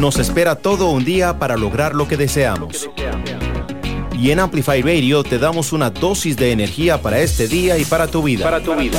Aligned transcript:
Nos 0.00 0.18
espera 0.18 0.56
todo 0.56 0.88
un 0.88 1.04
día 1.04 1.38
para 1.38 1.58
lograr 1.58 1.94
lo 1.94 2.08
que 2.08 2.16
deseamos. 2.16 2.88
Y 4.18 4.30
en 4.30 4.40
Amplify 4.40 4.80
Radio 4.80 5.22
te 5.22 5.38
damos 5.38 5.74
una 5.74 5.90
dosis 5.90 6.38
de 6.38 6.52
energía 6.52 7.02
para 7.02 7.18
este 7.18 7.46
día 7.46 7.76
y 7.76 7.84
para 7.84 8.06
tu 8.06 8.22
vida. 8.22 8.42
Para 8.42 8.62
tu 8.62 8.74
vida. 8.74 8.98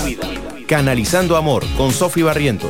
Canalizando 0.67 1.37
Amor 1.37 1.65
con 1.75 1.91
Sofi 1.91 2.21
Barrientos. 2.21 2.69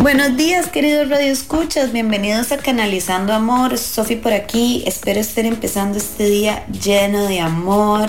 Buenos 0.00 0.34
días, 0.38 0.68
queridos 0.68 1.10
radioescuchas. 1.10 1.92
Bienvenidos 1.92 2.50
a 2.50 2.56
Canalizando 2.56 3.34
Amor. 3.34 3.76
Sofi 3.76 4.16
por 4.16 4.32
aquí. 4.32 4.82
Espero 4.86 5.20
estar 5.20 5.44
empezando 5.44 5.98
este 5.98 6.24
día 6.24 6.66
lleno 6.68 7.26
de 7.26 7.40
amor 7.40 8.08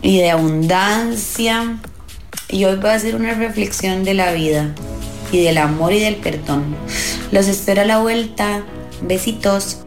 y 0.00 0.20
de 0.20 0.30
abundancia. 0.30 1.78
Y 2.48 2.64
hoy 2.64 2.76
voy 2.76 2.88
a 2.88 2.94
hacer 2.94 3.14
una 3.14 3.34
reflexión 3.34 4.04
de 4.04 4.14
la 4.14 4.32
vida 4.32 4.74
y 5.32 5.42
del 5.42 5.58
amor 5.58 5.92
y 5.92 6.00
del 6.00 6.16
perdón. 6.16 6.76
Los 7.32 7.48
espero 7.48 7.82
a 7.82 7.84
la 7.84 7.98
vuelta. 7.98 8.62
Besitos. 9.02 9.85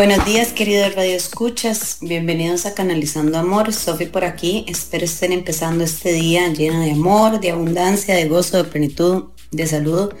Buenos 0.00 0.24
días, 0.24 0.54
queridos 0.54 0.94
Radio 0.94 1.14
Escuchas. 1.14 1.98
Bienvenidos 2.00 2.64
a 2.64 2.72
Canalizando 2.72 3.36
Amor. 3.36 3.70
Sofi 3.74 4.06
por 4.06 4.24
aquí. 4.24 4.64
Espero 4.66 5.04
estén 5.04 5.30
empezando 5.30 5.84
este 5.84 6.14
día 6.14 6.48
lleno 6.48 6.80
de 6.80 6.92
amor, 6.92 7.38
de 7.38 7.50
abundancia, 7.50 8.14
de 8.14 8.26
gozo, 8.26 8.56
de 8.56 8.64
plenitud, 8.64 9.24
de 9.50 9.66
salud. 9.66 10.14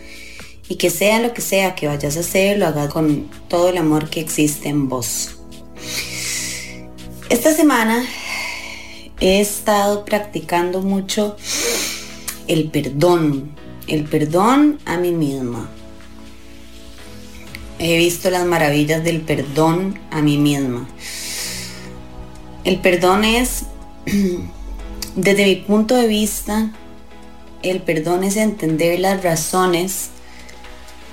Y 0.68 0.76
que 0.76 0.90
sea 0.90 1.18
lo 1.20 1.32
que 1.32 1.40
sea 1.40 1.74
que 1.74 1.86
vayas 1.86 2.18
a 2.18 2.20
hacer, 2.20 2.58
lo 2.58 2.66
hagas 2.66 2.92
con 2.92 3.30
todo 3.48 3.70
el 3.70 3.78
amor 3.78 4.10
que 4.10 4.20
existe 4.20 4.68
en 4.68 4.90
vos. 4.90 5.38
Esta 7.30 7.54
semana 7.54 8.04
he 9.18 9.40
estado 9.40 10.04
practicando 10.04 10.82
mucho 10.82 11.38
el 12.48 12.70
perdón. 12.70 13.56
El 13.86 14.04
perdón 14.04 14.78
a 14.84 14.98
mí 14.98 15.10
misma 15.10 15.70
he 17.80 17.96
visto 17.96 18.30
las 18.30 18.44
maravillas 18.44 19.02
del 19.02 19.22
perdón 19.22 19.98
a 20.10 20.20
mí 20.20 20.36
misma. 20.36 20.86
El 22.62 22.78
perdón 22.78 23.24
es, 23.24 23.64
desde 25.16 25.44
mi 25.46 25.56
punto 25.56 25.96
de 25.96 26.06
vista, 26.06 26.70
el 27.62 27.80
perdón 27.80 28.22
es 28.22 28.36
entender 28.36 29.00
las 29.00 29.22
razones 29.22 30.10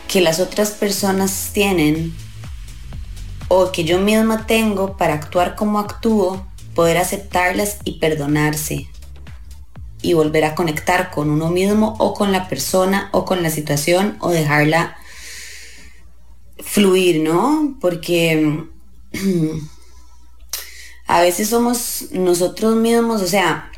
que 0.10 0.20
las 0.20 0.42
otras 0.42 0.72
personas 0.72 1.52
tienen 1.54 2.14
o 3.48 3.72
que 3.72 3.86
yo 3.86 4.00
misma 4.00 4.46
tengo 4.46 4.98
para 4.98 5.14
actuar 5.14 5.56
como 5.56 5.80
actúo, 5.80 6.46
poder 6.76 6.98
aceptarlas 6.98 7.78
y 7.86 8.00
perdonarse 8.00 8.90
y 10.02 10.14
volver 10.14 10.44
a 10.44 10.54
conectar 10.54 11.12
con 11.12 11.30
uno 11.30 11.50
mismo 11.50 11.96
o 11.98 12.14
con 12.14 12.34
la 12.34 12.50
persona 12.50 13.08
o 13.14 13.24
con 13.24 13.42
la 13.42 13.50
situación 13.50 14.18
o 14.20 14.32
dejarla 14.32 14.98
fluir, 16.60 17.22
¿no? 17.22 17.78
Porque 17.80 18.66
a 21.08 21.22
veces 21.22 21.50
somos 21.50 22.06
nosotros 22.12 22.76
mismos, 22.76 23.22
o 23.22 23.28
sea, 23.28 23.72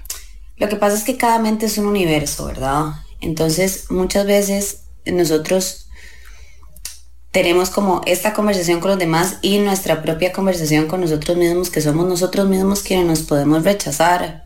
lo 0.58 0.68
que 0.68 0.76
pasa 0.76 0.98
es 0.98 1.04
que 1.04 1.18
cada 1.18 1.40
mente 1.40 1.66
es 1.66 1.78
un 1.78 1.86
universo, 1.86 2.46
¿verdad? 2.46 2.94
Entonces 3.22 3.90
muchas 3.90 4.26
veces 4.26 4.82
nosotros 5.06 5.88
tenemos 7.32 7.70
como 7.70 8.02
esta 8.06 8.34
conversación 8.34 8.80
con 8.80 8.92
los 8.92 9.00
demás 9.00 9.38
y 9.42 9.60
nuestra 9.60 10.02
propia 10.02 10.32
conversación 10.32 10.88
con 10.88 11.02
nosotros 11.02 11.38
mismos, 11.38 11.70
que 11.70 11.82
somos 11.82 12.08
nosotros 12.08 12.48
mismos 12.48 12.82
quienes 12.82 13.06
nos 13.06 13.22
podemos 13.22 13.64
rechazar, 13.64 14.46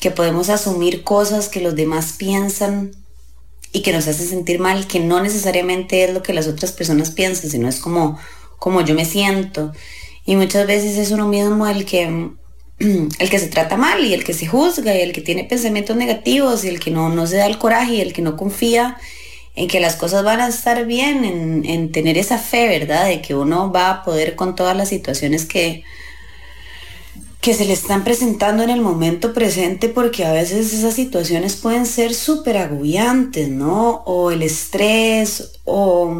que 0.00 0.10
podemos 0.10 0.48
asumir 0.48 1.04
cosas 1.04 1.48
que 1.48 1.60
los 1.60 1.74
demás 1.76 2.14
piensan 2.18 2.92
y 3.76 3.82
que 3.82 3.92
nos 3.92 4.08
hace 4.08 4.26
sentir 4.26 4.58
mal, 4.58 4.86
que 4.86 5.00
no 5.00 5.22
necesariamente 5.22 6.02
es 6.02 6.14
lo 6.14 6.22
que 6.22 6.32
las 6.32 6.48
otras 6.48 6.72
personas 6.72 7.10
piensan, 7.10 7.50
sino 7.50 7.68
es 7.68 7.78
como, 7.78 8.18
como 8.58 8.80
yo 8.80 8.94
me 8.94 9.04
siento. 9.04 9.70
Y 10.24 10.34
muchas 10.36 10.66
veces 10.66 10.96
es 10.96 11.10
uno 11.10 11.28
mismo 11.28 11.66
el 11.66 11.84
que, 11.84 12.30
el 12.78 13.28
que 13.30 13.38
se 13.38 13.48
trata 13.48 13.76
mal 13.76 14.02
y 14.02 14.14
el 14.14 14.24
que 14.24 14.32
se 14.32 14.46
juzga 14.46 14.96
y 14.96 15.02
el 15.02 15.12
que 15.12 15.20
tiene 15.20 15.44
pensamientos 15.44 15.94
negativos 15.94 16.64
y 16.64 16.68
el 16.68 16.80
que 16.80 16.90
no, 16.90 17.10
no 17.10 17.26
se 17.26 17.36
da 17.36 17.44
el 17.44 17.58
coraje 17.58 17.96
y 17.96 18.00
el 18.00 18.14
que 18.14 18.22
no 18.22 18.38
confía 18.38 18.96
en 19.56 19.68
que 19.68 19.78
las 19.78 19.96
cosas 19.96 20.24
van 20.24 20.40
a 20.40 20.48
estar 20.48 20.86
bien, 20.86 21.26
en, 21.26 21.66
en 21.66 21.92
tener 21.92 22.16
esa 22.16 22.38
fe, 22.38 22.68
¿verdad? 22.68 23.04
De 23.04 23.20
que 23.20 23.34
uno 23.34 23.70
va 23.70 23.90
a 23.90 24.04
poder 24.04 24.36
con 24.36 24.56
todas 24.56 24.74
las 24.74 24.88
situaciones 24.88 25.44
que, 25.44 25.84
que 27.46 27.54
se 27.54 27.64
le 27.64 27.74
están 27.74 28.02
presentando 28.02 28.64
en 28.64 28.70
el 28.70 28.80
momento 28.80 29.32
presente 29.32 29.88
porque 29.88 30.24
a 30.24 30.32
veces 30.32 30.72
esas 30.72 30.94
situaciones 30.94 31.54
pueden 31.54 31.86
ser 31.86 32.12
súper 32.12 32.56
agobiantes, 32.56 33.48
¿no? 33.48 34.02
O 34.04 34.32
el 34.32 34.42
estrés 34.42 35.52
o, 35.62 36.12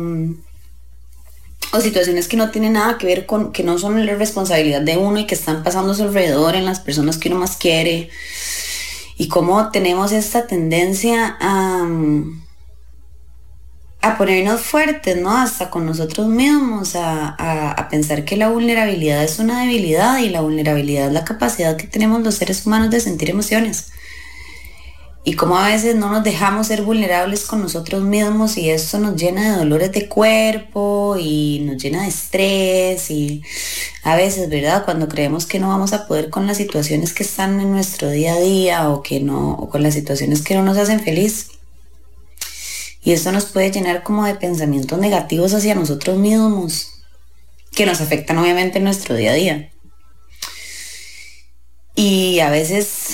o 1.72 1.80
situaciones 1.80 2.28
que 2.28 2.36
no 2.36 2.52
tienen 2.52 2.74
nada 2.74 2.96
que 2.96 3.08
ver 3.08 3.26
con, 3.26 3.50
que 3.50 3.64
no 3.64 3.76
son 3.76 4.06
la 4.06 4.14
responsabilidad 4.14 4.82
de 4.82 4.98
uno 4.98 5.18
y 5.18 5.26
que 5.26 5.34
están 5.34 5.64
pasando 5.64 5.90
a 5.90 5.94
su 5.96 6.04
alrededor 6.04 6.54
en 6.54 6.64
las 6.64 6.78
personas 6.78 7.18
que 7.18 7.28
uno 7.28 7.40
más 7.40 7.56
quiere. 7.56 8.08
Y 9.16 9.26
cómo 9.26 9.72
tenemos 9.72 10.12
esta 10.12 10.46
tendencia 10.46 11.36
a 11.40 11.88
a 14.06 14.18
ponernos 14.18 14.60
fuertes, 14.60 15.16
¿no? 15.16 15.36
Hasta 15.36 15.70
con 15.70 15.86
nosotros 15.86 16.28
mismos, 16.28 16.94
a, 16.96 17.88
pensar 17.90 18.24
que 18.24 18.36
la 18.36 18.48
vulnerabilidad 18.48 19.22
es 19.24 19.38
una 19.38 19.62
debilidad 19.62 20.18
y 20.18 20.28
la 20.28 20.40
vulnerabilidad 20.40 21.06
es 21.08 21.12
la 21.12 21.24
capacidad 21.24 21.76
que 21.76 21.86
tenemos 21.86 22.22
los 22.22 22.34
seres 22.34 22.66
humanos 22.66 22.90
de 22.90 23.00
sentir 23.00 23.30
emociones. 23.30 23.90
Y 25.24 25.34
como 25.34 25.58
a 25.58 25.66
veces 25.68 25.96
no 25.96 26.10
nos 26.10 26.22
dejamos 26.22 26.68
ser 26.68 26.82
vulnerables 26.82 27.46
con 27.46 27.60
nosotros 27.60 28.02
mismos 28.02 28.56
y 28.56 28.70
eso 28.70 29.00
nos 29.00 29.16
llena 29.16 29.52
de 29.52 29.58
dolores 29.58 29.90
de 29.90 30.08
cuerpo 30.08 31.16
y 31.18 31.62
nos 31.64 31.82
llena 31.82 32.02
de 32.02 32.08
estrés 32.08 33.10
y 33.10 33.42
a 34.04 34.14
veces, 34.14 34.48
¿verdad? 34.48 34.84
Cuando 34.84 35.08
creemos 35.08 35.46
que 35.46 35.58
no 35.58 35.68
vamos 35.68 35.92
a 35.92 36.06
poder 36.06 36.30
con 36.30 36.46
las 36.46 36.58
situaciones 36.58 37.12
que 37.12 37.24
están 37.24 37.58
en 37.60 37.72
nuestro 37.72 38.08
día 38.10 38.34
a 38.34 38.40
día 38.40 38.88
o 38.90 39.02
que 39.02 39.18
no, 39.20 39.54
o 39.54 39.68
con 39.68 39.82
las 39.82 39.94
situaciones 39.94 40.42
que 40.42 40.54
no 40.54 40.62
nos 40.62 40.78
hacen 40.78 41.00
feliz 41.00 41.55
y 43.06 43.12
eso 43.12 43.30
nos 43.30 43.44
puede 43.44 43.70
llenar 43.70 44.02
como 44.02 44.24
de 44.24 44.34
pensamientos 44.34 44.98
negativos 44.98 45.54
hacia 45.54 45.76
nosotros 45.76 46.18
mismos, 46.18 46.90
que 47.70 47.86
nos 47.86 48.00
afectan 48.00 48.36
obviamente 48.36 48.78
en 48.78 48.84
nuestro 48.84 49.14
día 49.14 49.30
a 49.30 49.34
día. 49.34 49.70
Y 51.94 52.40
a 52.40 52.50
veces 52.50 53.10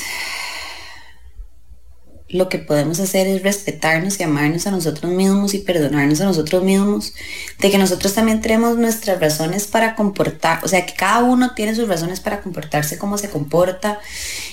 lo 2.31 2.49
que 2.49 2.59
podemos 2.59 3.01
hacer 3.01 3.27
es 3.27 3.43
respetarnos 3.43 4.19
y 4.19 4.23
amarnos 4.23 4.67
a 4.67 4.71
nosotros 4.71 5.13
mismos 5.13 5.53
y 5.53 5.59
perdonarnos 5.59 6.23
a 6.23 6.25
nosotros 6.25 6.65
mismos, 6.65 7.13
de 7.59 7.71
que 7.71 7.77
nosotros 7.77 8.15
también 8.15 8.41
tenemos 8.41 8.79
nuestras 8.79 9.21
razones 9.21 9.67
para 9.67 9.95
comportar, 9.95 10.65
o 10.65 10.69
sea, 10.69 10.87
que 10.87 10.95
cada 10.95 11.23
uno 11.23 11.53
tiene 11.55 11.75
sus 11.75 11.87
razones 11.87 12.21
para 12.21 12.41
comportarse 12.41 12.97
como 12.97 13.19
se 13.19 13.29
comporta 13.29 14.01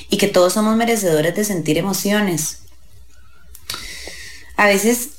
y 0.10 0.17
que 0.17 0.27
todos 0.27 0.51
somos 0.51 0.75
merecedores 0.75 1.34
de 1.34 1.46
sentir 1.46 1.77
emociones. 1.77 2.58
A 4.58 4.65
veces 4.65 5.12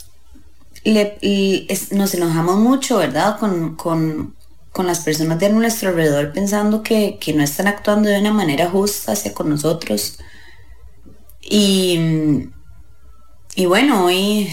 nos 0.84 2.14
enojamos 2.14 2.58
mucho, 2.58 2.99
¿verdad? 2.99 3.38
Con, 3.38 4.37
las 4.84 5.00
personas 5.00 5.38
de 5.38 5.50
nuestro 5.50 5.90
alrededor 5.90 6.32
pensando 6.32 6.82
que, 6.82 7.18
no 7.34 7.42
están 7.42 7.66
actuando 7.66 8.08
de 8.08 8.18
una 8.18 8.32
manera 8.32 8.70
justa 8.70 9.12
hacia 9.12 9.34
con 9.34 9.50
nosotros. 9.50 10.18
Y, 11.42 12.49
y 13.54 13.66
bueno, 13.66 14.06
hoy, 14.06 14.49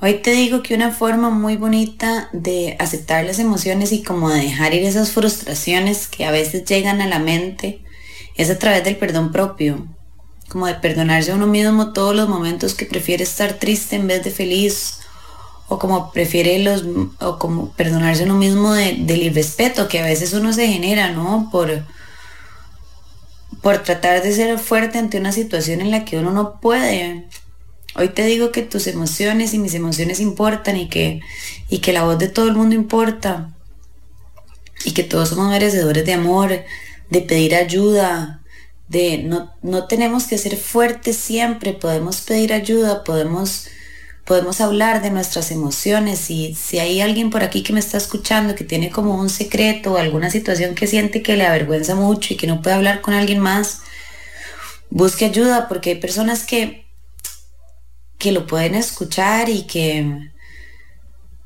hoy 0.00 0.14
te 0.14 0.32
digo 0.32 0.62
que 0.62 0.74
una 0.74 0.92
forma 0.92 1.30
muy 1.30 1.56
bonita 1.56 2.28
de 2.32 2.76
aceptar 2.78 3.24
las 3.24 3.38
emociones 3.38 3.90
y 3.90 4.02
como 4.02 4.30
de 4.30 4.42
dejar 4.42 4.74
ir 4.74 4.84
esas 4.84 5.10
frustraciones 5.10 6.06
que 6.06 6.24
a 6.24 6.30
veces 6.30 6.64
llegan 6.64 7.00
a 7.00 7.08
la 7.08 7.18
mente 7.18 7.82
es 8.36 8.50
a 8.50 8.58
través 8.58 8.84
del 8.84 8.96
perdón 8.96 9.32
propio 9.32 9.86
como 10.52 10.66
de 10.66 10.74
perdonarse 10.74 11.32
a 11.32 11.34
uno 11.34 11.46
mismo 11.46 11.94
todos 11.94 12.14
los 12.14 12.28
momentos 12.28 12.74
que 12.74 12.84
prefiere 12.84 13.24
estar 13.24 13.54
triste 13.54 13.96
en 13.96 14.06
vez 14.06 14.22
de 14.22 14.30
feliz, 14.30 14.98
o 15.66 15.78
como 15.78 16.12
prefiere 16.12 16.58
los, 16.58 16.84
o 17.20 17.38
como 17.38 17.72
perdonarse 17.72 18.24
a 18.24 18.26
uno 18.26 18.34
mismo 18.34 18.74
del 18.74 19.22
irrespeto 19.22 19.88
que 19.88 20.00
a 20.00 20.04
veces 20.04 20.34
uno 20.34 20.52
se 20.52 20.68
genera, 20.68 21.10
¿no? 21.10 21.48
Por, 21.50 21.86
por 23.62 23.78
tratar 23.78 24.22
de 24.22 24.34
ser 24.34 24.58
fuerte 24.58 24.98
ante 24.98 25.16
una 25.18 25.32
situación 25.32 25.80
en 25.80 25.90
la 25.90 26.04
que 26.04 26.18
uno 26.18 26.32
no 26.32 26.60
puede. 26.60 27.26
Hoy 27.94 28.10
te 28.10 28.26
digo 28.26 28.52
que 28.52 28.60
tus 28.60 28.86
emociones 28.86 29.54
y 29.54 29.58
mis 29.58 29.72
emociones 29.72 30.20
importan 30.20 30.76
y 30.76 30.90
que, 30.90 31.20
y 31.70 31.78
que 31.78 31.94
la 31.94 32.04
voz 32.04 32.18
de 32.18 32.28
todo 32.28 32.48
el 32.48 32.54
mundo 32.54 32.74
importa. 32.74 33.54
Y 34.84 34.92
que 34.92 35.02
todos 35.02 35.30
somos 35.30 35.48
merecedores 35.48 36.04
de 36.04 36.12
amor, 36.12 36.50
de 37.08 37.20
pedir 37.22 37.54
ayuda, 37.54 38.41
de 38.92 39.22
no, 39.22 39.50
no 39.62 39.86
tenemos 39.86 40.24
que 40.26 40.36
ser 40.36 40.56
fuertes 40.56 41.16
siempre, 41.16 41.72
podemos 41.72 42.20
pedir 42.20 42.52
ayuda, 42.52 43.04
podemos, 43.04 43.68
podemos 44.26 44.60
hablar 44.60 45.00
de 45.00 45.10
nuestras 45.10 45.50
emociones. 45.50 46.30
Y 46.30 46.54
si 46.54 46.78
hay 46.78 47.00
alguien 47.00 47.30
por 47.30 47.42
aquí 47.42 47.62
que 47.62 47.72
me 47.72 47.80
está 47.80 47.96
escuchando 47.96 48.54
que 48.54 48.64
tiene 48.64 48.90
como 48.90 49.18
un 49.18 49.30
secreto 49.30 49.92
o 49.94 49.96
alguna 49.96 50.30
situación 50.30 50.74
que 50.74 50.86
siente 50.86 51.22
que 51.22 51.36
le 51.36 51.46
avergüenza 51.46 51.94
mucho 51.94 52.34
y 52.34 52.36
que 52.36 52.46
no 52.46 52.60
puede 52.60 52.76
hablar 52.76 53.00
con 53.00 53.14
alguien 53.14 53.38
más, 53.38 53.80
busque 54.90 55.24
ayuda 55.24 55.68
porque 55.68 55.90
hay 55.90 55.96
personas 55.96 56.44
que, 56.44 56.84
que 58.18 58.30
lo 58.30 58.46
pueden 58.46 58.74
escuchar 58.74 59.48
y 59.48 59.62
que, 59.62 60.30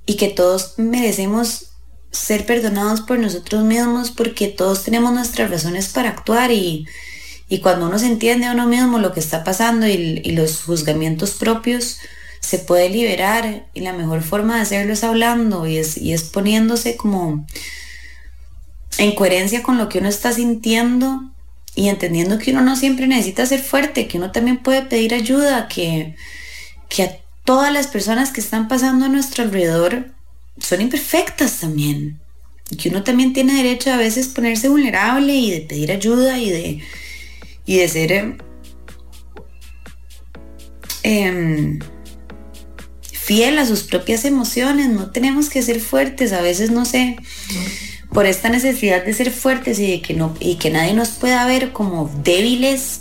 y 0.04 0.16
que 0.16 0.28
todos 0.30 0.74
merecemos 0.78 1.70
ser 2.10 2.44
perdonados 2.44 3.02
por 3.02 3.20
nosotros 3.20 3.62
mismos 3.62 4.10
porque 4.10 4.48
todos 4.48 4.82
tenemos 4.82 5.12
nuestras 5.12 5.48
razones 5.48 5.90
para 5.90 6.08
actuar 6.08 6.50
y, 6.50 6.88
y 7.48 7.60
cuando 7.60 7.86
uno 7.86 7.98
se 7.98 8.06
entiende 8.06 8.46
a 8.46 8.52
uno 8.52 8.66
mismo 8.66 8.98
lo 8.98 9.12
que 9.12 9.20
está 9.20 9.44
pasando 9.44 9.86
y, 9.86 10.20
los 10.32 10.62
juzgamientos 10.62 11.32
propios, 11.32 11.98
se 12.40 12.58
puede 12.58 12.90
liberar 12.90 13.66
y 13.72 13.80
la 13.80 13.92
mejor 13.92 14.22
forma 14.22 14.56
de 14.56 14.62
hacerlo 14.62 14.92
es 14.92 15.04
hablando 15.04 15.66
y 15.66 15.78
es, 15.78 15.96
y 15.96 16.12
es 16.12 16.24
poniéndose 16.24 16.96
como 16.96 17.46
en 18.98 19.14
coherencia 19.14 19.62
con 19.62 19.78
lo 19.78 19.88
que 19.88 19.98
uno 19.98 20.08
está 20.08 20.32
sintiendo 20.32 21.22
y 21.74 21.88
entendiendo 21.88 22.38
que 22.38 22.50
uno 22.50 22.62
no 22.62 22.74
siempre 22.76 23.06
necesita 23.06 23.46
ser 23.46 23.60
fuerte, 23.60 24.08
que 24.08 24.18
uno 24.18 24.32
también 24.32 24.58
puede 24.58 24.82
pedir 24.82 25.14
ayuda, 25.14 25.68
que, 25.68 26.16
que 26.88 27.02
a 27.02 27.16
todas 27.44 27.72
las 27.72 27.86
personas 27.86 28.32
que 28.32 28.40
están 28.40 28.66
pasando 28.66 29.06
a 29.06 29.08
nuestro 29.08 29.44
alrededor 29.44 30.08
son 30.58 30.80
imperfectas 30.80 31.60
también. 31.60 32.18
que 32.78 32.88
uno 32.88 33.04
también 33.04 33.32
tiene 33.32 33.54
derecho 33.54 33.92
a 33.92 33.96
veces 33.96 34.28
ponerse 34.28 34.68
vulnerable 34.68 35.34
y 35.34 35.50
de 35.52 35.60
pedir 35.60 35.92
ayuda 35.92 36.38
y 36.38 36.50
de, 36.50 36.82
y 37.66 37.78
de 37.78 37.88
ser 37.88 38.12
em, 38.12 38.38
em, 41.02 41.78
fiel 43.12 43.58
a 43.58 43.66
sus 43.66 43.82
propias 43.82 44.24
emociones. 44.24 44.88
No 44.88 45.10
tenemos 45.10 45.50
que 45.50 45.60
ser 45.60 45.80
fuertes, 45.80 46.32
a 46.32 46.40
veces 46.40 46.70
no 46.70 46.84
sé, 46.84 47.16
por 48.12 48.24
esta 48.24 48.48
necesidad 48.48 49.04
de 49.04 49.12
ser 49.12 49.32
fuertes 49.32 49.78
y 49.80 49.90
de 49.90 50.00
que 50.00 50.14
no, 50.14 50.34
y 50.38 50.54
que 50.54 50.70
nadie 50.70 50.94
nos 50.94 51.10
pueda 51.10 51.44
ver 51.44 51.72
como 51.72 52.08
débiles. 52.22 53.00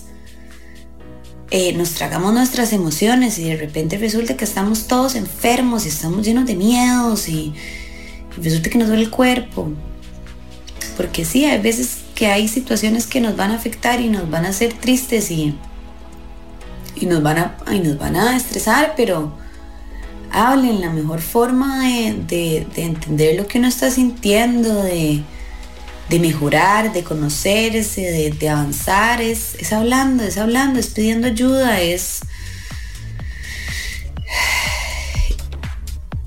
Eh, 1.51 1.73
nos 1.73 1.91
tragamos 1.91 2.33
nuestras 2.33 2.73
emociones 2.73 3.37
y 3.37 3.43
de 3.43 3.55
repente 3.55 3.99
resulta 3.99 4.35
que 4.35 4.45
estamos 4.45 4.87
todos 4.87 5.13
enfermos 5.13 5.85
y 5.85 5.89
estamos 5.89 6.25
llenos 6.25 6.47
de 6.47 6.55
miedos 6.55 7.29
y, 7.29 7.53
resulta 8.41 8.69
que 8.71 8.79
nos 8.79 8.87
duele 8.87 9.03
el 9.03 9.11
cuerpo. 9.11 9.71
Porque 10.97 11.23
sí, 11.23 11.45
hay 11.45 11.61
veces 11.61 11.99
que 12.15 12.27
hay 12.27 12.47
situaciones 12.47 13.05
que 13.05 13.21
nos 13.21 13.35
van 13.35 13.51
a 13.51 13.55
afectar 13.55 13.99
y 13.99 14.09
nos 14.09 14.29
van 14.29 14.45
a 14.45 14.49
hacer 14.49 14.73
tristes 14.73 15.29
y, 15.29 15.55
y, 16.95 17.05
nos, 17.05 17.21
van 17.21 17.37
a, 17.37 17.57
y 17.71 17.79
nos 17.79 17.97
van 17.97 18.15
a 18.15 18.35
estresar, 18.35 18.93
pero 18.95 19.37
hablen 20.31 20.81
la 20.81 20.89
mejor 20.89 21.21
forma 21.21 21.83
de, 21.83 22.65
entender 22.75 23.35
lo 23.35 23.47
que 23.47 23.59
uno 23.59 23.67
está 23.67 23.91
sintiendo, 23.91 24.83
de, 24.83 25.23
mejorar, 26.09 26.93
de 26.93 27.03
conocerse, 27.03 28.33
de, 28.39 28.49
avanzar, 28.49 29.21
es, 29.21 29.55
es 29.55 29.73
hablando, 29.73 30.23
es 30.23 30.37
hablando, 30.37 30.79
es 30.79 30.87
pidiendo 30.87 31.27
ayuda, 31.27 31.81
es 31.81 32.21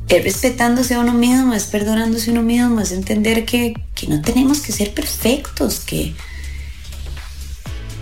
es 0.08 0.24
respetándose 0.24 0.94
a 0.94 1.00
uno 1.00 1.12
mismo, 1.12 1.54
es 1.54 1.64
perdonándose 1.64 2.30
a 2.30 2.32
uno 2.32 2.42
mismo, 2.42 2.80
es 2.80 2.92
entender 2.92 3.44
que, 3.44 3.74
no 4.08 4.22
tenemos 4.22 4.60
que 4.60 4.72
ser 4.72 4.94
perfectos, 4.94 5.80
que 5.80 6.14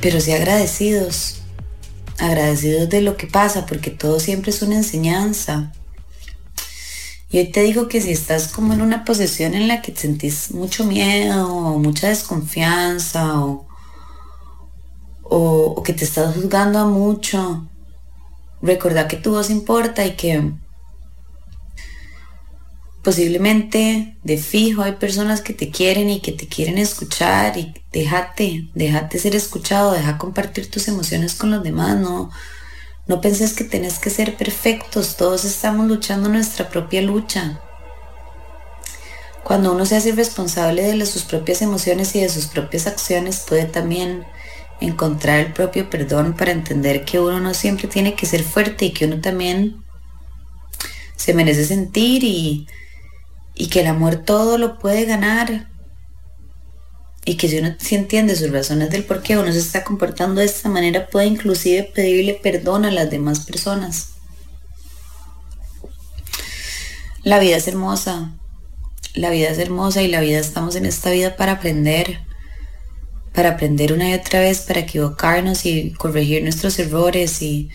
pero 0.00 0.20
sí 0.20 0.32
agradecidos, 0.32 1.38
agradecidos 2.18 2.88
de 2.88 3.00
lo 3.00 3.16
que 3.16 3.26
pasa, 3.26 3.66
porque 3.66 3.90
todo 3.90 4.20
siempre 4.20 4.50
es 4.50 4.62
una 4.62 4.76
enseñanza. 4.76 5.72
Y 7.28 7.38
hoy 7.38 7.50
te 7.50 7.62
digo 7.62 7.88
que 7.88 8.00
si 8.00 8.12
estás 8.12 8.48
como 8.48 8.72
en 8.72 8.82
una 8.82 9.04
posición 9.04 9.54
en 9.54 9.66
la 9.66 9.82
que 9.82 9.96
sentís 9.96 10.52
mucho 10.52 10.84
miedo 10.84 11.52
o 11.52 11.78
mucha 11.80 12.08
desconfianza 12.08 13.40
o, 13.40 13.66
o 15.24 15.82
que 15.82 15.92
te 15.92 16.04
estás 16.04 16.36
juzgando 16.36 16.78
a 16.78 16.84
mucho, 16.86 17.66
recordá 18.62 19.08
que 19.08 19.16
tu 19.16 19.32
voz 19.32 19.50
importa 19.50 20.06
y 20.06 20.14
que 20.14 20.52
posiblemente 23.06 24.16
de 24.24 24.36
fijo 24.36 24.82
hay 24.82 24.94
personas 24.94 25.40
que 25.40 25.54
te 25.54 25.70
quieren 25.70 26.10
y 26.10 26.18
que 26.18 26.32
te 26.32 26.48
quieren 26.48 26.76
escuchar 26.76 27.56
y 27.56 27.72
déjate, 27.92 28.68
déjate 28.74 29.20
ser 29.20 29.36
escuchado, 29.36 29.92
deja 29.92 30.18
compartir 30.18 30.68
tus 30.68 30.88
emociones 30.88 31.36
con 31.36 31.52
los 31.52 31.62
demás, 31.62 31.96
no, 31.96 32.32
no 33.06 33.20
penses 33.20 33.52
que 33.52 33.62
tenés 33.62 34.00
que 34.00 34.10
ser 34.10 34.36
perfectos, 34.36 35.16
todos 35.16 35.44
estamos 35.44 35.86
luchando 35.86 36.28
nuestra 36.28 36.68
propia 36.68 37.00
lucha. 37.00 37.60
Cuando 39.44 39.70
uno 39.70 39.86
se 39.86 39.94
hace 39.94 40.10
responsable 40.10 40.82
de 40.82 41.06
sus 41.06 41.22
propias 41.22 41.62
emociones 41.62 42.12
y 42.16 42.20
de 42.22 42.28
sus 42.28 42.46
propias 42.46 42.88
acciones, 42.88 43.44
puede 43.48 43.66
también 43.66 44.24
encontrar 44.80 45.38
el 45.38 45.52
propio 45.52 45.88
perdón 45.88 46.34
para 46.34 46.50
entender 46.50 47.04
que 47.04 47.20
uno 47.20 47.38
no 47.38 47.54
siempre 47.54 47.86
tiene 47.86 48.16
que 48.16 48.26
ser 48.26 48.42
fuerte 48.42 48.86
y 48.86 48.90
que 48.90 49.04
uno 49.04 49.20
también 49.20 49.76
se 51.14 51.34
merece 51.34 51.64
sentir 51.64 52.24
y 52.24 52.66
y 53.56 53.68
que 53.68 53.80
el 53.80 53.86
amor 53.88 54.16
todo 54.16 54.58
lo 54.58 54.78
puede 54.78 55.06
ganar 55.06 55.68
y 57.24 57.36
que 57.36 57.48
si 57.48 57.58
uno 57.58 57.74
sí 57.78 57.96
entiende 57.96 58.36
sus 58.36 58.52
razones 58.52 58.90
del 58.90 59.02
por 59.02 59.20
qué 59.20 59.36
uno 59.36 59.50
se 59.52 59.58
está 59.58 59.82
comportando 59.82 60.40
de 60.40 60.46
esta 60.46 60.68
manera, 60.68 61.08
puede 61.08 61.26
inclusive 61.26 61.82
pedirle 61.82 62.34
perdón 62.40 62.84
a 62.84 62.92
las 62.92 63.10
demás 63.10 63.40
personas. 63.40 64.10
La 67.24 67.40
vida 67.40 67.56
es 67.56 67.66
hermosa, 67.66 68.32
la 69.14 69.30
vida 69.30 69.48
es 69.48 69.58
hermosa 69.58 70.02
y 70.02 70.08
la 70.08 70.20
vida 70.20 70.38
estamos 70.38 70.76
en 70.76 70.86
esta 70.86 71.10
vida 71.10 71.34
para 71.34 71.52
aprender, 71.52 72.20
para 73.34 73.50
aprender 73.50 73.92
una 73.92 74.08
y 74.10 74.14
otra 74.14 74.38
vez, 74.38 74.60
para 74.60 74.80
equivocarnos 74.80 75.66
y 75.66 75.92
corregir 75.94 76.44
nuestros 76.44 76.78
errores 76.78 77.42
y, 77.42 77.70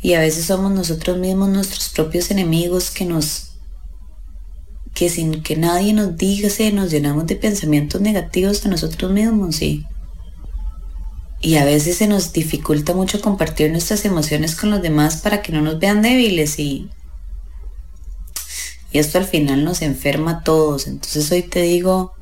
y 0.00 0.14
a 0.14 0.20
veces 0.20 0.46
somos 0.46 0.72
nosotros 0.72 1.18
mismos 1.18 1.50
nuestros 1.50 1.90
propios 1.90 2.30
enemigos 2.30 2.90
que 2.90 3.04
nos 3.04 3.51
que 4.94 5.08
sin 5.08 5.42
que 5.42 5.56
nadie 5.56 5.92
nos 5.92 6.16
diga, 6.16 6.48
nos 6.72 6.90
llenamos 6.90 7.26
de 7.26 7.36
pensamientos 7.36 8.00
negativos 8.00 8.62
de 8.62 8.70
nosotros 8.70 9.10
mismos 9.10 9.62
y, 9.62 9.86
y 11.40 11.56
a 11.56 11.64
veces 11.64 11.96
se 11.96 12.06
nos 12.06 12.32
dificulta 12.32 12.94
mucho 12.94 13.20
compartir 13.20 13.70
nuestras 13.70 14.04
emociones 14.04 14.54
con 14.54 14.70
los 14.70 14.82
demás 14.82 15.16
para 15.16 15.42
que 15.42 15.52
no 15.52 15.62
nos 15.62 15.78
vean 15.78 16.02
débiles 16.02 16.58
y, 16.58 16.90
y 18.92 18.98
esto 18.98 19.18
al 19.18 19.24
final 19.24 19.64
nos 19.64 19.82
enferma 19.82 20.30
a 20.30 20.44
todos. 20.44 20.86
Entonces 20.86 21.30
hoy 21.32 21.42
te 21.42 21.62
digo, 21.62 22.12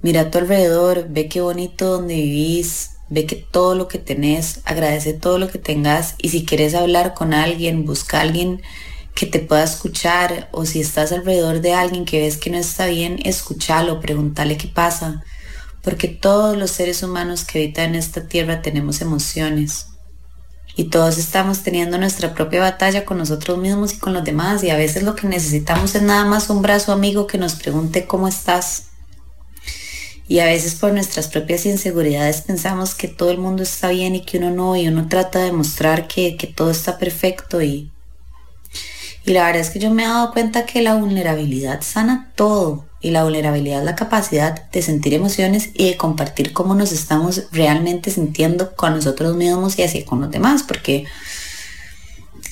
mira 0.00 0.22
a 0.22 0.30
tu 0.30 0.38
alrededor, 0.38 1.08
ve 1.10 1.28
qué 1.28 1.42
bonito 1.42 1.86
donde 1.98 2.14
vivís, 2.14 2.92
ve 3.10 3.26
que 3.26 3.36
todo 3.36 3.74
lo 3.74 3.88
que 3.88 3.98
tenés, 3.98 4.60
agradece 4.64 5.12
todo 5.12 5.38
lo 5.38 5.48
que 5.48 5.58
tengas 5.58 6.14
y 6.16 6.30
si 6.30 6.46
quieres 6.46 6.74
hablar 6.74 7.12
con 7.12 7.34
alguien, 7.34 7.84
busca 7.84 8.18
a 8.18 8.22
alguien 8.22 8.62
que 9.14 9.26
te 9.26 9.40
pueda 9.40 9.62
escuchar 9.62 10.48
o 10.52 10.64
si 10.64 10.80
estás 10.80 11.12
alrededor 11.12 11.60
de 11.60 11.74
alguien 11.74 12.04
que 12.04 12.20
ves 12.20 12.36
que 12.36 12.50
no 12.50 12.56
está 12.56 12.86
bien, 12.86 13.18
escúchalo, 13.24 14.00
pregúntale 14.00 14.56
qué 14.56 14.68
pasa, 14.68 15.22
porque 15.82 16.08
todos 16.08 16.56
los 16.56 16.70
seres 16.70 17.02
humanos 17.02 17.44
que 17.44 17.58
habitan 17.58 17.94
esta 17.94 18.26
tierra 18.26 18.62
tenemos 18.62 19.00
emociones. 19.00 19.86
Y 20.74 20.84
todos 20.84 21.18
estamos 21.18 21.62
teniendo 21.62 21.98
nuestra 21.98 22.32
propia 22.32 22.60
batalla 22.60 23.04
con 23.04 23.18
nosotros 23.18 23.58
mismos 23.58 23.92
y 23.92 23.98
con 23.98 24.14
los 24.14 24.24
demás. 24.24 24.64
Y 24.64 24.70
a 24.70 24.76
veces 24.76 25.02
lo 25.02 25.14
que 25.14 25.26
necesitamos 25.26 25.94
es 25.94 26.00
nada 26.00 26.24
más 26.24 26.48
un 26.48 26.62
brazo 26.62 26.92
amigo 26.92 27.26
que 27.26 27.36
nos 27.36 27.56
pregunte 27.56 28.06
cómo 28.06 28.26
estás. 28.26 28.84
Y 30.26 30.38
a 30.38 30.46
veces 30.46 30.74
por 30.76 30.94
nuestras 30.94 31.28
propias 31.28 31.66
inseguridades 31.66 32.40
pensamos 32.40 32.94
que 32.94 33.08
todo 33.08 33.30
el 33.30 33.36
mundo 33.36 33.62
está 33.62 33.88
bien 33.88 34.14
y 34.14 34.24
que 34.24 34.38
uno 34.38 34.50
no, 34.50 34.74
y 34.74 34.88
uno 34.88 35.08
trata 35.08 35.40
de 35.40 35.52
mostrar 35.52 36.08
que, 36.08 36.38
que 36.38 36.46
todo 36.46 36.70
está 36.70 36.96
perfecto 36.96 37.60
y, 37.60 37.92
y 39.24 39.32
la 39.32 39.44
verdad 39.44 39.60
es 39.60 39.70
que 39.70 39.78
yo 39.78 39.90
me 39.90 40.02
he 40.02 40.08
dado 40.08 40.32
cuenta 40.32 40.66
que 40.66 40.82
la 40.82 40.96
vulnerabilidad 40.96 41.82
sana 41.82 42.32
todo. 42.34 42.86
Y 43.00 43.10
la 43.10 43.24
vulnerabilidad 43.24 43.80
es 43.80 43.84
la 43.84 43.96
capacidad 43.96 44.70
de 44.70 44.82
sentir 44.82 45.14
emociones 45.14 45.70
y 45.74 45.86
de 45.86 45.96
compartir 45.96 46.52
cómo 46.52 46.74
nos 46.74 46.92
estamos 46.92 47.44
realmente 47.50 48.10
sintiendo 48.10 48.74
con 48.76 48.94
nosotros 48.94 49.36
mismos 49.36 49.78
y 49.78 49.82
así 49.82 50.04
con 50.04 50.20
los 50.20 50.30
demás. 50.30 50.62
Porque 50.62 51.04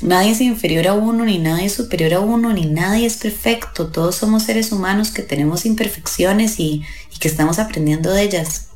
nadie 0.02 0.32
es 0.32 0.40
inferior 0.40 0.88
a 0.88 0.94
uno, 0.94 1.24
ni 1.24 1.38
nadie 1.38 1.66
es 1.66 1.72
superior 1.72 2.14
a 2.14 2.20
uno, 2.20 2.52
ni 2.52 2.66
nadie 2.66 3.06
es 3.06 3.16
perfecto. 3.16 3.88
Todos 3.88 4.16
somos 4.16 4.44
seres 4.44 4.72
humanos 4.72 5.10
que 5.10 5.22
tenemos 5.22 5.66
imperfecciones 5.66 6.58
y, 6.58 6.82
y 7.14 7.18
que 7.18 7.28
estamos 7.28 7.58
aprendiendo 7.58 8.12
de 8.12 8.22
ellas. 8.22 8.68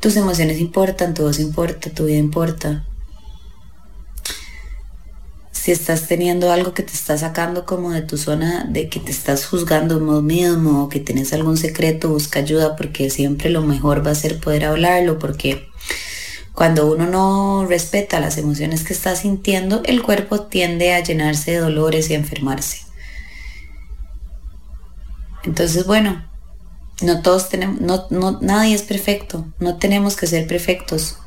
Tus 0.00 0.16
emociones 0.16 0.60
importan, 0.60 1.14
tu 1.14 1.22
voz 1.22 1.38
importa, 1.38 1.90
tu 1.90 2.06
vida 2.06 2.18
importa 2.18 2.86
si 5.60 5.72
estás 5.72 6.08
teniendo 6.08 6.50
algo 6.50 6.72
que 6.72 6.82
te 6.82 6.94
está 6.94 7.18
sacando 7.18 7.66
como 7.66 7.90
de 7.90 8.00
tu 8.00 8.16
zona, 8.16 8.64
de 8.64 8.88
que 8.88 8.98
te 8.98 9.10
estás 9.10 9.44
juzgando 9.44 10.00
vos 10.00 10.22
mismo 10.22 10.84
o 10.84 10.88
que 10.88 11.00
tienes 11.00 11.34
algún 11.34 11.58
secreto, 11.58 12.08
busca 12.08 12.38
ayuda 12.38 12.76
porque 12.76 13.10
siempre 13.10 13.50
lo 13.50 13.60
mejor 13.60 14.06
va 14.06 14.12
a 14.12 14.14
ser 14.14 14.40
poder 14.40 14.64
hablarlo 14.64 15.18
porque 15.18 15.68
cuando 16.54 16.90
uno 16.90 17.06
no 17.06 17.66
respeta 17.66 18.20
las 18.20 18.38
emociones 18.38 18.84
que 18.84 18.94
está 18.94 19.14
sintiendo, 19.16 19.82
el 19.84 20.02
cuerpo 20.02 20.40
tiende 20.44 20.94
a 20.94 21.00
llenarse 21.00 21.50
de 21.50 21.58
dolores 21.58 22.08
y 22.08 22.14
a 22.14 22.16
enfermarse. 22.16 22.86
Entonces, 25.44 25.84
bueno, 25.84 26.26
no 27.02 27.20
todos 27.20 27.50
tenemos, 27.50 27.82
no, 27.82 28.06
no, 28.08 28.38
nadie 28.40 28.74
es 28.74 28.82
perfecto, 28.82 29.46
no 29.58 29.76
tenemos 29.76 30.16
que 30.16 30.26
ser 30.26 30.46
perfectos 30.46 31.18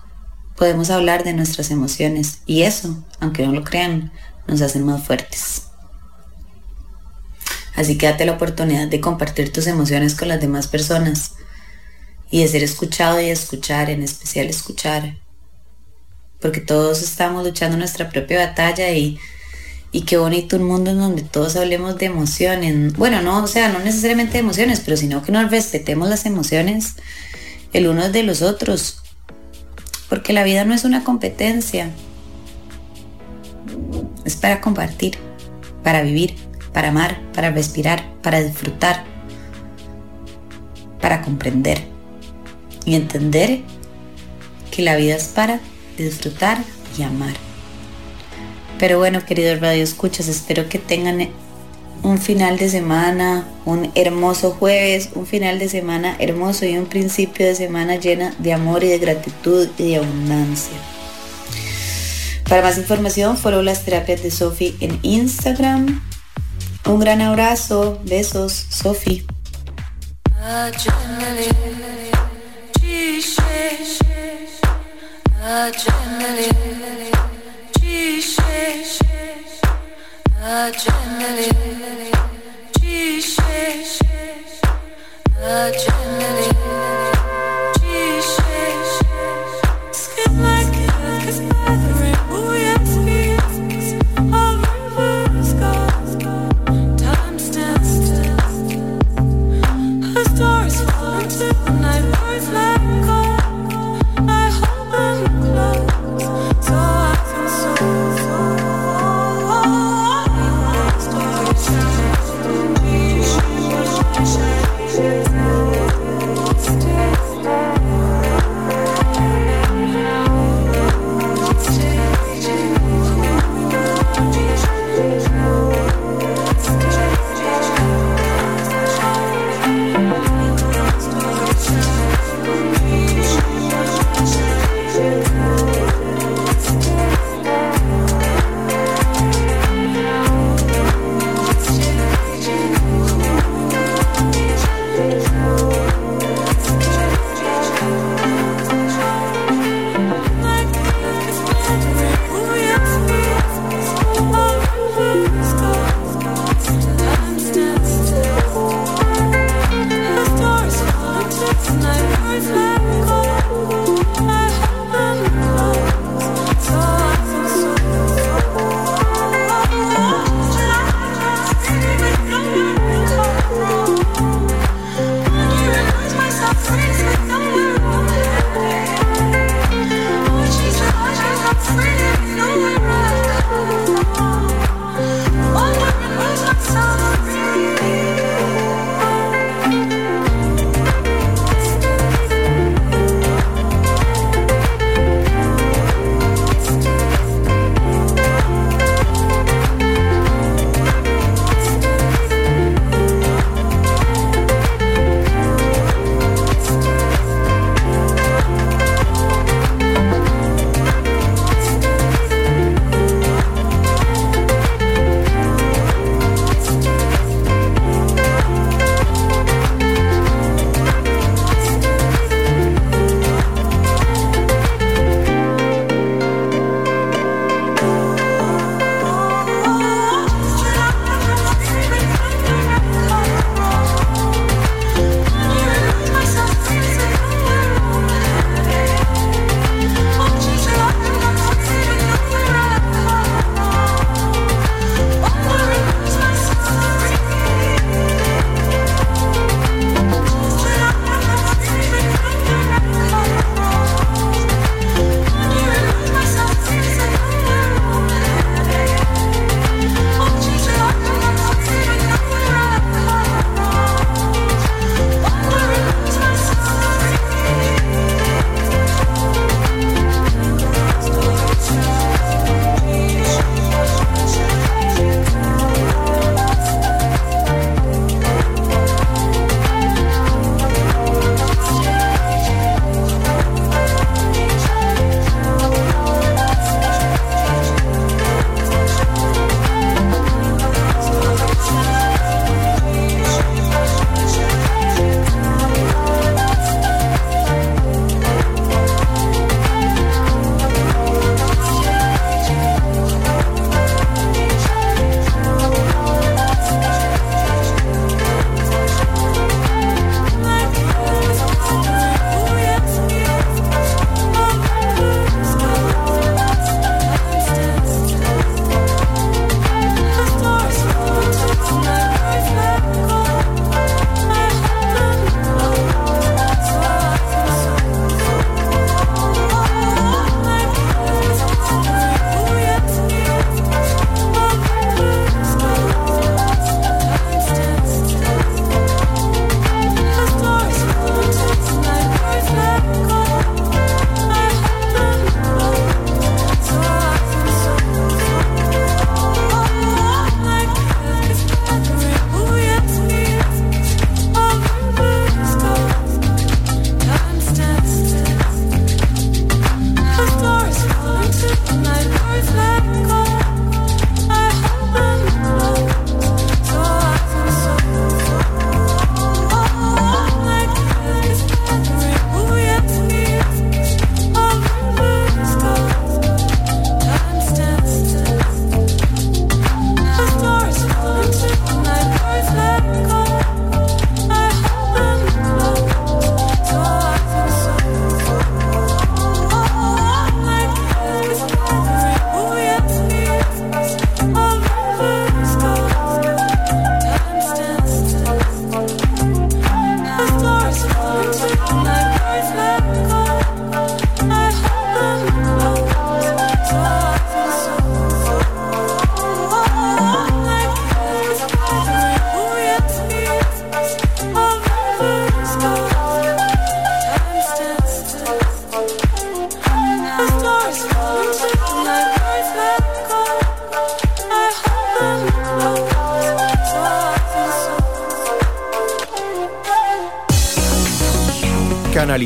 podemos 0.55 0.89
hablar 0.89 1.23
de 1.23 1.33
nuestras 1.33 1.71
emociones 1.71 2.39
y 2.45 2.63
eso, 2.63 3.03
aunque 3.19 3.45
no 3.45 3.53
lo 3.53 3.63
crean, 3.63 4.11
nos 4.47 4.61
hace 4.61 4.79
más 4.79 5.03
fuertes. 5.03 5.63
Así 7.75 7.97
que 7.97 8.05
date 8.05 8.25
la 8.25 8.33
oportunidad 8.33 8.87
de 8.87 9.01
compartir 9.01 9.51
tus 9.51 9.67
emociones 9.67 10.15
con 10.15 10.27
las 10.27 10.39
demás 10.39 10.67
personas 10.67 11.33
y 12.29 12.41
de 12.41 12.47
ser 12.47 12.63
escuchado 12.63 13.19
y 13.19 13.29
escuchar, 13.29 13.89
en 13.89 14.03
especial 14.03 14.47
escuchar. 14.47 15.17
Porque 16.39 16.61
todos 16.61 17.01
estamos 17.01 17.43
luchando 17.43 17.77
nuestra 17.77 18.09
propia 18.09 18.47
batalla 18.47 18.91
y, 18.91 19.17
y 19.91 20.01
qué 20.01 20.17
bonito 20.17 20.57
un 20.57 20.63
mundo 20.63 20.91
en 20.91 20.99
donde 20.99 21.23
todos 21.23 21.55
hablemos 21.55 21.97
de 21.97 22.07
emociones. 22.07 22.93
Bueno, 22.93 23.21
no, 23.21 23.43
o 23.43 23.47
sea, 23.47 23.69
no 23.69 23.79
necesariamente 23.79 24.33
de 24.33 24.39
emociones, 24.39 24.81
pero 24.83 24.97
sino 24.97 25.23
que 25.23 25.31
nos 25.31 25.49
respetemos 25.49 26.09
las 26.09 26.25
emociones 26.25 26.95
el 27.71 27.87
uno 27.87 28.09
de 28.09 28.23
los 28.23 28.41
otros 28.41 29.02
porque 30.13 30.31
la 30.31 30.43
vida 30.43 30.63
no 30.63 30.75
es 30.75 30.83
una 30.83 31.03
competencia, 31.03 31.89
es 34.23 34.35
para 34.35 34.61
compartir, 34.61 35.17
para 35.81 36.03
vivir, 36.03 36.35
para 36.71 36.89
amar, 36.89 37.19
para 37.33 37.49
respirar, 37.49 38.13
para 38.21 38.39
disfrutar. 38.43 39.05
para 41.01 41.23
comprender 41.23 41.79
y 42.85 42.93
entender 42.93 43.61
que 44.69 44.83
la 44.83 44.95
vida 44.97 45.15
es 45.15 45.29
para 45.29 45.59
disfrutar 45.97 46.59
y 46.95 47.01
amar. 47.01 47.33
Pero 48.77 48.99
bueno, 48.99 49.25
queridos 49.25 49.61
Radio 49.61 49.83
Escuchas, 49.83 50.27
espero 50.27 50.69
que 50.69 50.77
tengan 50.77 51.21
un 52.03 52.17
final 52.19 52.57
de 52.57 52.69
semana, 52.69 53.47
un 53.65 53.91
hermoso 53.95 54.51
jueves, 54.51 55.09
un 55.15 55.25
final 55.25 55.57
de 55.57 55.69
semana 55.69 56.15
hermoso 56.19 56.65
y 56.65 56.77
un 56.77 56.85
principio 56.85 57.45
de 57.45 57.55
semana 57.55 57.95
llena 57.95 58.33
de 58.39 58.53
amor 58.53 58.83
y 58.83 58.89
de 58.89 58.99
gratitud 58.99 59.69
y 59.77 59.91
de 59.91 59.97
abundancia. 59.97 60.77
Para 62.49 62.61
más 62.61 62.77
información, 62.77 63.37
follow 63.37 63.61
las 63.61 63.85
terapias 63.85 64.21
de 64.21 64.31
Sofi 64.31 64.75
en 64.81 64.99
Instagram. 65.01 66.03
Un 66.85 66.99
gran 66.99 67.21
abrazo, 67.21 68.01
besos, 68.03 68.51
Sofi. 68.69 69.25
Adrenaline. 85.53 86.62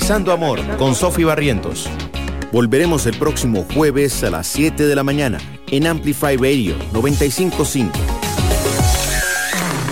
Canalizando 0.08 0.32
Amor 0.32 0.78
con 0.78 0.96
Sofi 0.96 1.26
Barrientos. 1.26 1.89
Volveremos 2.54 3.06
el 3.08 3.17
próximo 3.17 3.65
jueves 3.74 4.24
a 4.24 4.30
las 4.30 4.48
7 4.48 4.86
de 4.88 4.96
la 4.96 5.04
mañana 5.04 5.38
en 5.70 5.86
Amplify 5.86 6.38
Radio 6.38 6.78
955. 6.93 7.91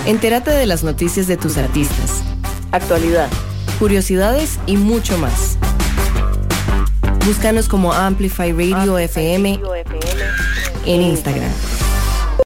Entérate 0.05 0.51
de 0.51 0.67
las 0.67 0.85
noticias 0.85 1.27
de 1.27 1.35
tus 1.35 1.57
artistas, 1.57 2.23
actualidad, 2.71 3.27
curiosidades 3.77 4.57
y 4.65 4.77
mucho 4.77 5.17
más. 5.17 5.57
Búscanos 7.25 7.67
como 7.67 7.91
Amplify 7.91 8.53
Radio 8.53 8.97
FM 8.97 9.59
en 10.85 11.01
Instagram. 11.01 11.51